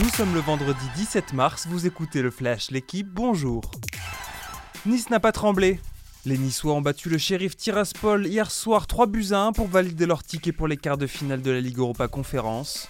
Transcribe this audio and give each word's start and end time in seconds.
Nous 0.00 0.08
sommes 0.08 0.32
le 0.32 0.40
vendredi 0.40 0.86
17 0.96 1.34
mars, 1.34 1.66
vous 1.68 1.86
écoutez 1.86 2.22
le 2.22 2.30
Flash, 2.30 2.70
l'équipe, 2.70 3.08
bonjour. 3.08 3.60
Nice 4.86 5.10
n'a 5.10 5.20
pas 5.20 5.32
tremblé. 5.32 5.80
Les 6.24 6.38
Niçois 6.38 6.72
ont 6.72 6.80
battu 6.80 7.10
le 7.10 7.18
shérif 7.18 7.58
Tiraspol 7.58 8.26
hier 8.26 8.50
soir 8.50 8.86
3 8.86 9.06
buts 9.06 9.32
à 9.32 9.40
1 9.40 9.52
pour 9.52 9.68
valider 9.68 10.06
leur 10.06 10.22
ticket 10.22 10.52
pour 10.52 10.66
les 10.66 10.78
quarts 10.78 10.96
de 10.96 11.06
finale 11.06 11.42
de 11.42 11.50
la 11.50 11.60
Ligue 11.60 11.76
Europa 11.76 12.08
Conférence. 12.08 12.88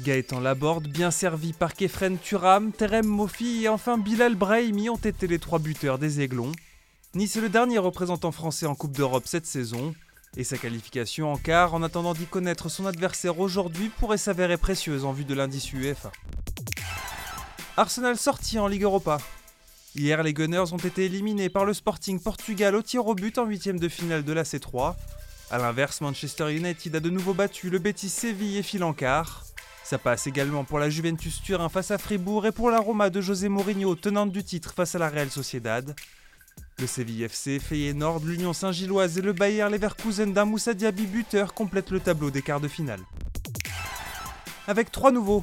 Gaëtan 0.00 0.40
Laborde, 0.40 0.88
bien 0.88 1.10
servi 1.10 1.54
par 1.54 1.72
Kefren 1.72 2.18
Turam, 2.18 2.70
Terem 2.70 3.06
Mofi 3.06 3.64
et 3.64 3.70
enfin 3.70 3.96
Bilal 3.96 4.34
Brahimi 4.34 4.90
ont 4.90 4.96
été 4.96 5.26
les 5.26 5.38
trois 5.38 5.58
buteurs 5.58 5.98
des 5.98 6.20
Aiglons. 6.20 6.52
Nice 7.14 7.34
est 7.36 7.40
le 7.40 7.48
dernier 7.48 7.78
représentant 7.78 8.30
français 8.30 8.66
en 8.66 8.74
Coupe 8.74 8.92
d'Europe 8.94 9.24
cette 9.26 9.46
saison, 9.46 9.94
et 10.36 10.44
sa 10.44 10.56
qualification 10.56 11.32
en 11.32 11.36
quart, 11.36 11.74
en 11.74 11.82
attendant 11.82 12.14
d'y 12.14 12.24
connaître 12.24 12.70
son 12.70 12.86
adversaire 12.86 13.38
aujourd'hui, 13.38 13.90
pourrait 13.90 14.18
s'avérer 14.18 14.56
précieuse 14.56 15.04
en 15.04 15.12
vue 15.12 15.24
de 15.24 15.34
l'indice 15.34 15.72
UEFA. 15.72 16.10
Arsenal 17.78 18.18
sorti 18.18 18.58
en 18.58 18.66
Ligue 18.66 18.82
Europa. 18.82 19.16
Hier, 19.96 20.22
les 20.22 20.34
Gunners 20.34 20.72
ont 20.72 20.78
été 20.78 21.06
éliminés 21.06 21.48
par 21.48 21.64
le 21.64 21.72
Sporting 21.72 22.20
Portugal 22.20 22.74
au 22.74 22.82
tir 22.82 23.06
au 23.06 23.14
but 23.14 23.38
en 23.38 23.46
huitième 23.46 23.78
de 23.78 23.88
finale 23.88 24.24
de 24.24 24.32
la 24.34 24.42
C3. 24.42 24.94
A 25.50 25.58
l'inverse, 25.58 26.02
Manchester 26.02 26.54
United 26.54 26.96
a 26.96 27.00
de 27.00 27.08
nouveau 27.08 27.32
battu 27.32 27.70
le 27.70 27.78
Betis 27.78 28.10
Séville 28.10 28.58
et 28.58 28.62
file. 28.62 28.84
Ça 29.84 29.98
passe 29.98 30.26
également 30.26 30.64
pour 30.64 30.78
la 30.78 30.90
Juventus 30.90 31.40
Turin 31.42 31.70
face 31.70 31.90
à 31.90 31.96
Fribourg 31.96 32.46
et 32.46 32.52
pour 32.52 32.70
la 32.70 32.78
Roma 32.78 33.08
de 33.08 33.22
José 33.22 33.48
Mourinho, 33.48 33.94
tenante 33.94 34.32
du 34.32 34.44
titre 34.44 34.74
face 34.74 34.94
à 34.94 34.98
la 34.98 35.08
Real 35.08 35.30
Sociedad. 35.30 35.94
Le 36.78 36.86
Séville 36.86 37.22
FC, 37.22 37.58
Feyenoord, 37.58 38.20
l'Union 38.24 38.52
Saint-Gilloise 38.52 39.16
et 39.16 39.22
le 39.22 39.32
Bayer 39.32 39.68
Leverkusen 39.70 40.34
d'un 40.34 40.44
Moussa 40.44 40.74
Diaby 40.74 41.06
buteur 41.06 41.54
complètent 41.54 41.90
le 41.90 42.00
tableau 42.00 42.30
des 42.30 42.42
quarts 42.42 42.60
de 42.60 42.68
finale. 42.68 43.00
Avec 44.66 44.92
trois 44.92 45.10
nouveaux. 45.10 45.42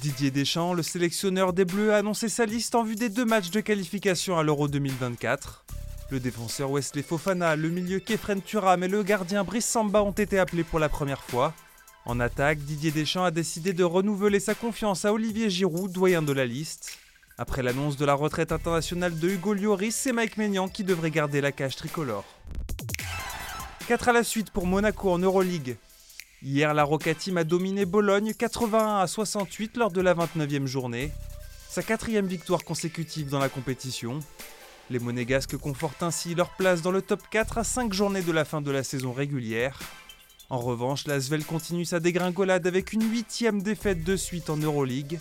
Didier 0.00 0.30
Deschamps, 0.30 0.74
le 0.74 0.82
sélectionneur 0.82 1.52
des 1.52 1.64
Bleus, 1.64 1.92
a 1.92 1.98
annoncé 1.98 2.28
sa 2.28 2.46
liste 2.46 2.74
en 2.74 2.84
vue 2.84 2.94
des 2.94 3.08
deux 3.08 3.24
matchs 3.24 3.50
de 3.50 3.60
qualification 3.60 4.38
à 4.38 4.42
l'Euro 4.42 4.68
2024. 4.68 5.64
Le 6.10 6.20
défenseur 6.20 6.70
Wesley 6.70 7.02
Fofana, 7.02 7.56
le 7.56 7.70
milieu 7.70 7.98
Kefren 7.98 8.42
Turam 8.42 8.82
et 8.82 8.88
le 8.88 9.02
gardien 9.02 9.44
Brice 9.44 9.66
Samba 9.66 10.02
ont 10.02 10.12
été 10.12 10.38
appelés 10.38 10.64
pour 10.64 10.78
la 10.78 10.88
première 10.88 11.22
fois. 11.22 11.54
En 12.04 12.20
attaque, 12.20 12.58
Didier 12.58 12.90
Deschamps 12.90 13.24
a 13.24 13.30
décidé 13.30 13.72
de 13.72 13.84
renouveler 13.84 14.40
sa 14.40 14.54
confiance 14.54 15.04
à 15.04 15.12
Olivier 15.12 15.48
Giroud, 15.48 15.90
doyen 15.90 16.22
de 16.22 16.32
la 16.32 16.46
liste. 16.46 16.98
Après 17.38 17.62
l'annonce 17.62 17.96
de 17.96 18.04
la 18.04 18.14
retraite 18.14 18.52
internationale 18.52 19.18
de 19.18 19.28
Hugo 19.28 19.54
Lloris, 19.54 19.94
c'est 19.94 20.12
Mike 20.12 20.36
Maignan 20.36 20.68
qui 20.68 20.84
devrait 20.84 21.10
garder 21.10 21.40
la 21.40 21.52
cage 21.52 21.76
tricolore. 21.76 22.24
4 23.88 24.08
à 24.08 24.12
la 24.12 24.24
suite 24.24 24.50
pour 24.50 24.66
Monaco 24.66 25.10
en 25.10 25.18
Euroleague. 25.18 25.76
Hier, 26.46 26.74
la 26.74 26.84
Roca 26.84 27.14
Team 27.14 27.38
a 27.38 27.44
dominé 27.44 27.86
Bologne 27.86 28.34
81 28.34 28.98
à 28.98 29.06
68 29.06 29.78
lors 29.78 29.90
de 29.90 30.02
la 30.02 30.14
29e 30.14 30.66
journée. 30.66 31.10
Sa 31.70 31.82
quatrième 31.82 32.26
victoire 32.26 32.64
consécutive 32.64 33.30
dans 33.30 33.38
la 33.38 33.48
compétition. 33.48 34.20
Les 34.90 34.98
Monégasques 34.98 35.56
confortent 35.56 36.02
ainsi 36.02 36.34
leur 36.34 36.50
place 36.50 36.82
dans 36.82 36.90
le 36.90 37.00
top 37.00 37.22
4 37.30 37.56
à 37.56 37.64
5 37.64 37.94
journées 37.94 38.20
de 38.20 38.30
la 38.30 38.44
fin 38.44 38.60
de 38.60 38.70
la 38.70 38.84
saison 38.84 39.14
régulière. 39.14 39.78
En 40.50 40.58
revanche, 40.58 41.06
l'Asvel 41.06 41.46
continue 41.46 41.86
sa 41.86 41.98
dégringolade 41.98 42.66
avec 42.66 42.92
une 42.92 43.10
huitième 43.10 43.62
défaite 43.62 44.04
de 44.04 44.14
suite 44.14 44.50
en 44.50 44.58
Euroleague. 44.58 45.18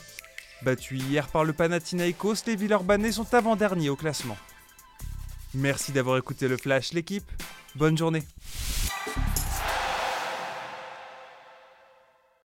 Battus 0.62 1.02
hier 1.02 1.30
par 1.30 1.46
le 1.46 1.54
Panathinaikos, 1.54 2.44
les 2.48 2.58
Villeurbanais 2.58 3.14
sont 3.14 3.34
avant-derniers 3.34 3.90
au 3.90 3.96
classement. 3.96 4.38
Merci 5.54 5.94
d'avoir 5.94 6.18
écouté 6.18 6.50
le 6.50 6.58
Flash, 6.58 6.92
l'équipe. 6.92 7.32
Bonne 7.76 7.98
journée. 7.98 8.24